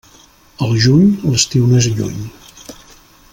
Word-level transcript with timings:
Al 0.67 0.71
juny, 0.85 1.03
l'estiu 1.33 1.67
no 1.73 1.77
és 1.83 1.91
lluny. 1.99 2.17